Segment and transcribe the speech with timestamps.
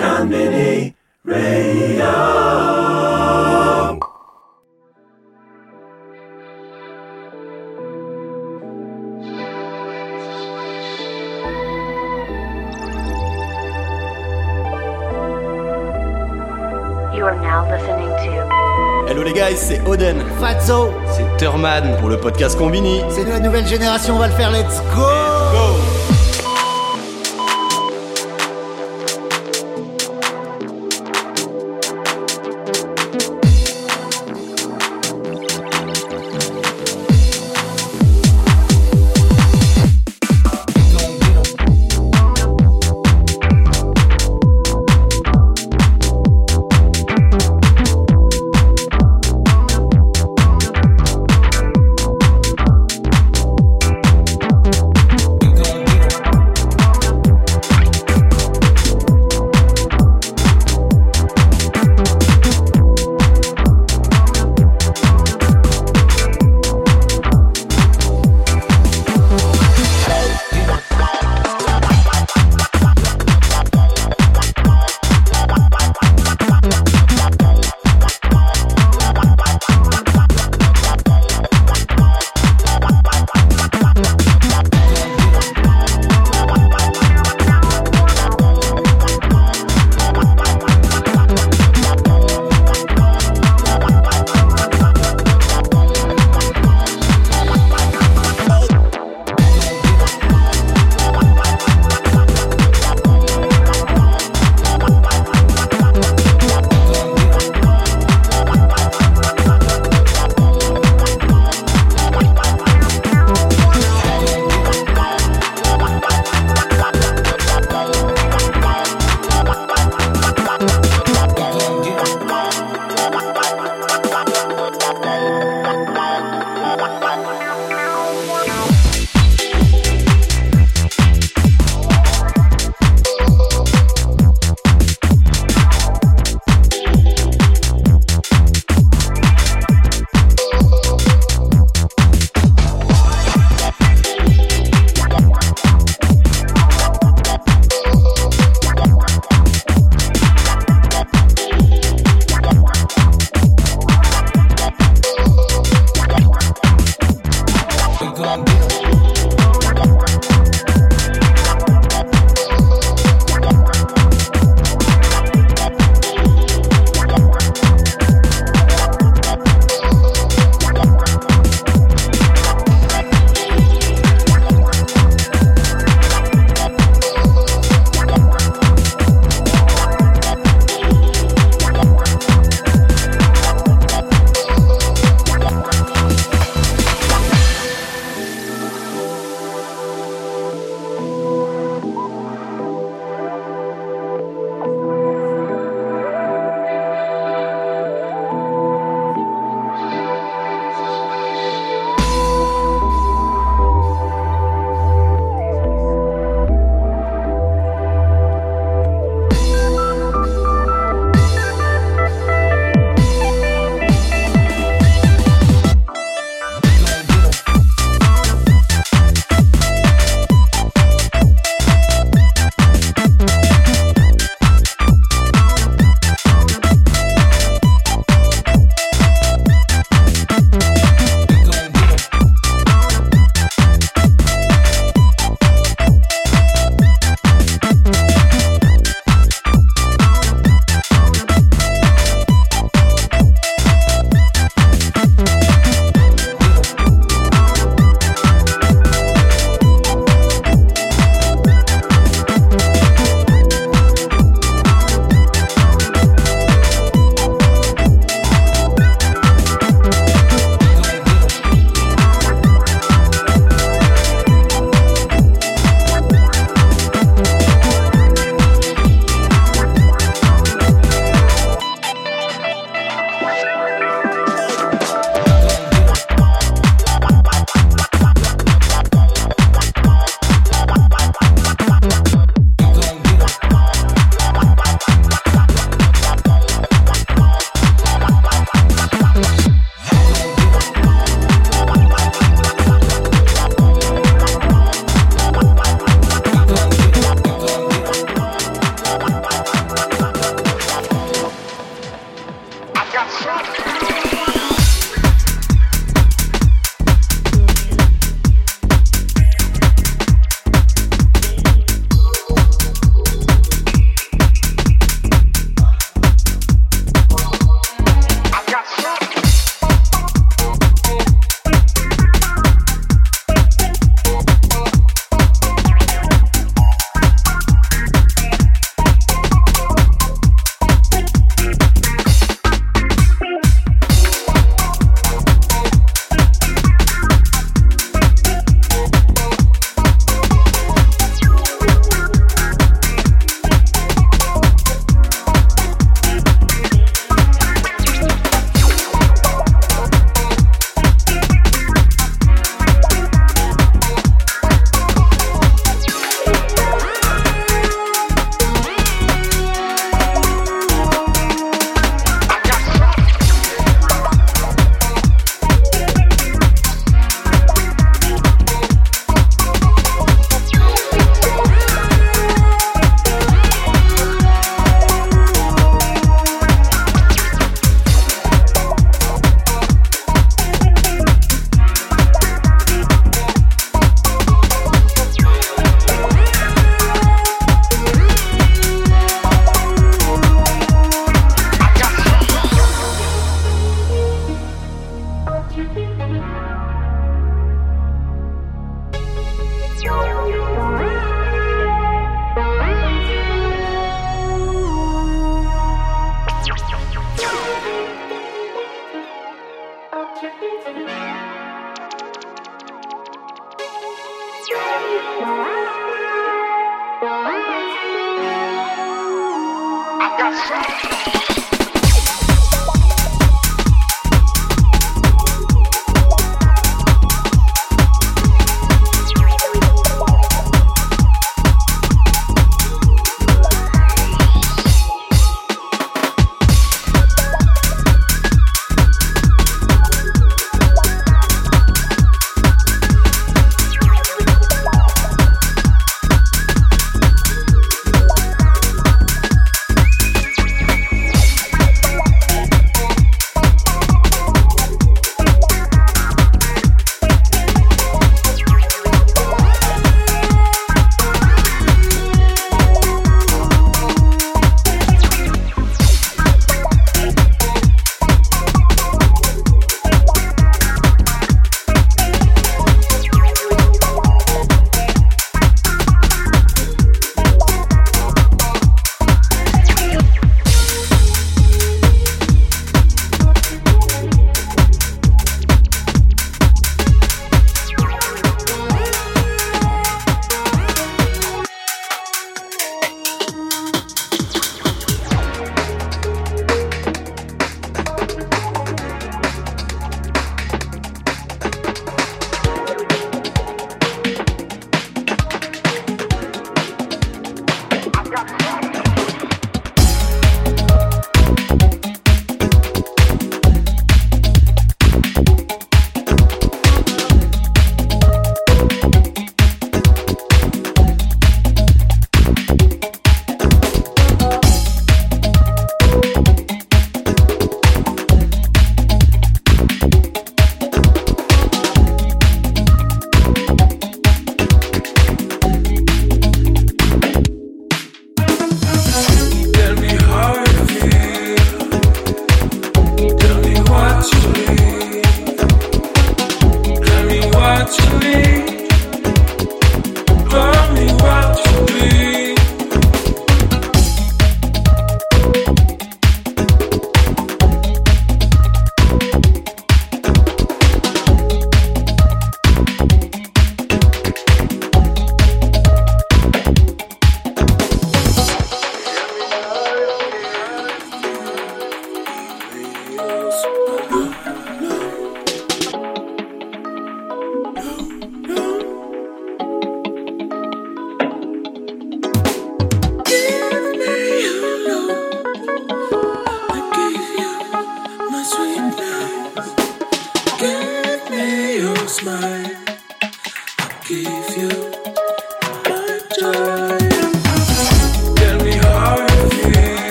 [0.00, 1.60] Radio.
[17.12, 18.30] You are now listening to
[19.06, 20.16] Hello les guys, c'est Oden.
[20.40, 23.02] Fatso, C'est Turman pour le podcast Combini.
[23.10, 25.89] c'est nous la nouvelle génération, on va le faire, let's go Go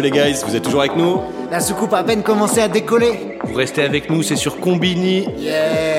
[0.00, 3.36] Les guys, vous êtes toujours avec nous La soucoupe a à peine commencé à décoller.
[3.44, 5.26] Vous restez avec nous, c'est sur Combini.
[5.36, 5.89] Yeah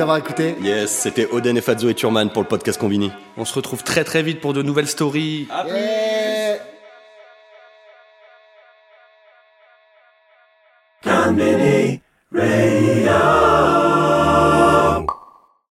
[0.00, 0.54] nous avoir écoutés.
[0.62, 3.10] Yes, c'était Oden et Fazzo et Turman pour le podcast Combini.
[3.36, 5.46] On se retrouve très très vite pour de nouvelles stories.